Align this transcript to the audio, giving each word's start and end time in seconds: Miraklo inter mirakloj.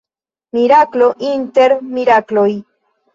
Miraklo 0.57 1.09
inter 1.31 1.71
mirakloj. 1.99 2.47